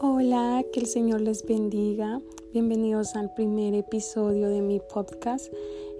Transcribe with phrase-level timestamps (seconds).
[0.00, 2.20] Hola, que el Señor les bendiga.
[2.52, 5.52] Bienvenidos al primer episodio de mi podcast.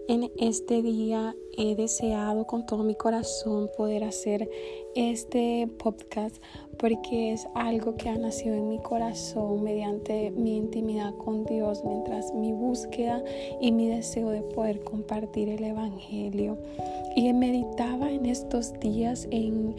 [0.06, 4.48] En este día he deseado con todo mi corazón poder hacer
[4.94, 6.36] este podcast
[6.78, 12.32] porque es algo que ha nacido en mi corazón mediante mi intimidad con Dios, mientras
[12.34, 13.24] mi búsqueda
[13.60, 16.56] y mi deseo de poder compartir el Evangelio.
[17.16, 19.74] Y meditaba en estos días en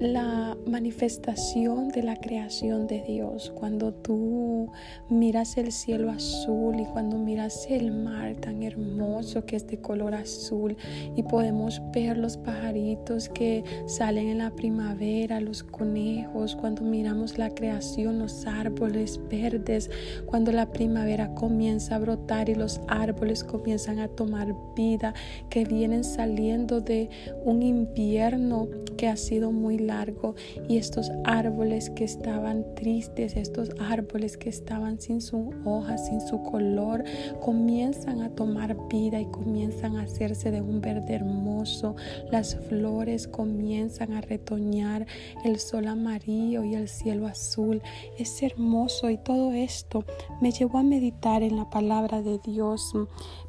[0.00, 3.52] la manifestación de la creación de Dios.
[3.54, 4.70] Cuando tú
[5.08, 10.14] miras el cielo azul y cuando miras el mar tan hermoso que es de color
[10.14, 10.76] azul
[11.16, 17.50] y podemos ver los pajaritos que salen en la primavera, los conejos, cuando miramos la
[17.50, 19.90] creación, los árboles verdes,
[20.26, 25.14] cuando la primavera comienza a brotar y los árboles comienzan a tomar vida,
[25.50, 27.08] que vienen saliendo de
[27.44, 30.34] un invierno que ha sido muy largo
[30.68, 36.42] y estos árboles que estaban tristes, estos árboles que estaban sin su hoja, sin su
[36.42, 37.04] color,
[37.40, 41.96] comienzan a tomar vida y comienzan a hacerse de un verde hermoso.
[42.30, 45.06] Las flores comienzan a retoñar,
[45.44, 47.82] el sol amarillo y el cielo azul.
[48.18, 50.04] Es hermoso y todo esto
[50.40, 52.92] me llevó a meditar en la palabra de Dios,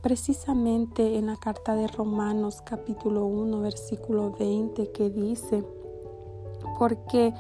[0.02, 5.63] precisamente en la carta de Romanos capítulo 1 versículo 20 que dice,
[6.78, 7.34] porque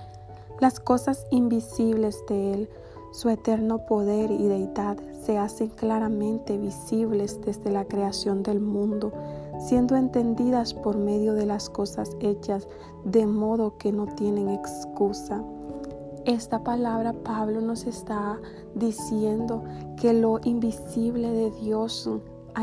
[0.59, 2.69] las cosas invisibles de Él,
[3.11, 9.11] su eterno poder y deidad, se hacen claramente visibles desde la creación del mundo,
[9.59, 12.67] siendo entendidas por medio de las cosas hechas,
[13.03, 15.43] de modo que no tienen excusa.
[16.25, 18.39] Esta palabra Pablo nos está
[18.73, 19.63] diciendo
[19.95, 22.09] que lo invisible de Dios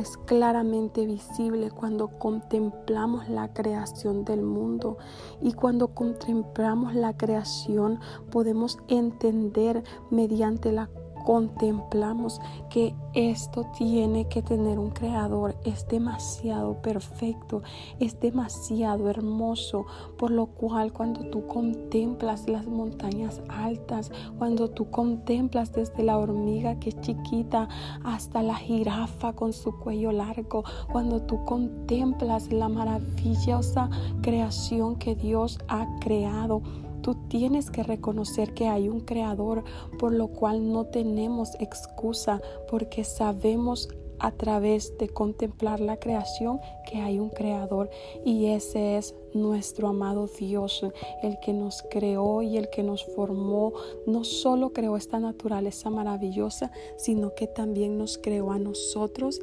[0.00, 4.98] es claramente visible cuando contemplamos la creación del mundo.
[5.40, 10.88] Y cuando contemplamos la creación podemos entender mediante la
[11.24, 12.40] contemplamos
[12.70, 17.62] que esto tiene que tener un creador, es demasiado perfecto,
[18.00, 25.72] es demasiado hermoso, por lo cual cuando tú contemplas las montañas altas, cuando tú contemplas
[25.72, 27.68] desde la hormiga que es chiquita
[28.04, 33.90] hasta la jirafa con su cuello largo, cuando tú contemplas la maravillosa
[34.22, 36.62] creación que Dios ha creado,
[37.02, 39.64] Tú tienes que reconocer que hay un creador,
[39.98, 42.40] por lo cual no tenemos excusa,
[42.70, 43.88] porque sabemos
[44.22, 47.90] a través de contemplar la creación que hay un creador
[48.24, 50.86] y ese es nuestro amado Dios,
[51.24, 53.72] el que nos creó y el que nos formó.
[54.06, 59.40] No solo creó esta naturaleza maravillosa, sino que también nos creó a nosotros,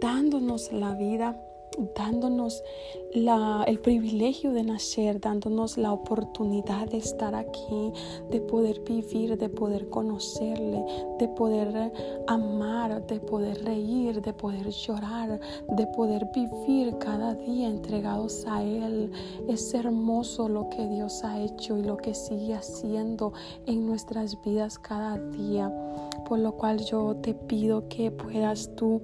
[0.00, 1.38] dándonos la vida
[1.94, 2.62] dándonos
[3.66, 7.92] el privilegio de nacer, dándonos la oportunidad de estar aquí,
[8.30, 10.84] de poder vivir, de poder conocerle,
[11.20, 11.92] de poder
[12.26, 19.12] amar, de poder reír, de poder llorar, de poder vivir cada día entregados a Él.
[19.48, 23.32] Es hermoso lo que Dios ha hecho y lo que sigue haciendo
[23.66, 25.72] en nuestras vidas cada día,
[26.26, 29.00] por lo cual yo te pido que puedas tú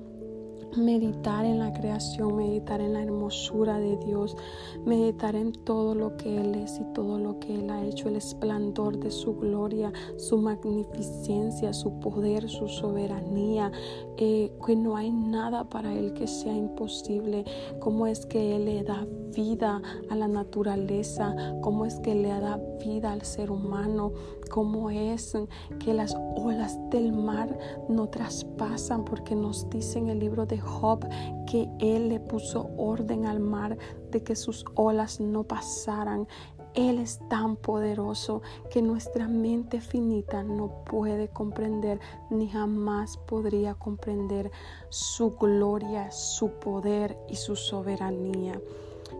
[0.76, 4.36] meditar en la creación, meditar en la hermosura de Dios,
[4.84, 8.16] meditar en todo lo que Él es y todo lo que Él ha hecho, el
[8.16, 13.72] esplendor de su gloria, su magnificencia, su poder, su soberanía,
[14.16, 17.44] eh, que no hay nada para Él que sea imposible,
[17.80, 22.60] cómo es que Él le da vida a la naturaleza, cómo es que le da
[22.84, 24.12] vida al ser humano,
[24.50, 25.36] cómo es
[25.78, 27.56] que las olas del mar
[27.88, 31.06] no traspasan, porque nos dice en el libro Job
[31.46, 33.76] que Él le puso orden al mar
[34.10, 36.26] de que sus olas no pasaran.
[36.74, 41.98] Él es tan poderoso que nuestra mente finita no puede comprender
[42.30, 44.52] ni jamás podría comprender
[44.88, 48.60] su gloria, su poder y su soberanía.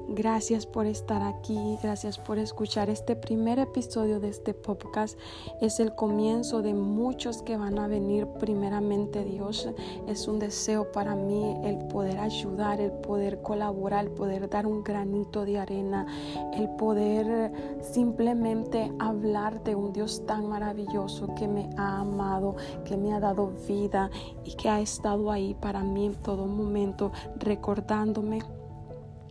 [0.09, 5.19] Gracias por estar aquí, gracias por escuchar este primer episodio de este podcast.
[5.61, 9.69] Es el comienzo de muchos que van a venir primeramente Dios.
[10.09, 14.83] Es un deseo para mí el poder ayudar, el poder colaborar, el poder dar un
[14.83, 16.07] granito de arena,
[16.55, 23.13] el poder simplemente hablar de un Dios tan maravilloso que me ha amado, que me
[23.13, 24.11] ha dado vida
[24.45, 28.41] y que ha estado ahí para mí en todo momento recordándome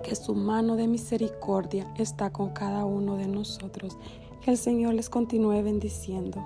[0.04, 3.98] que su mano de misericordia está con cada uno de nosotros.
[4.44, 6.44] Que el Señor les continúe bendiciendo.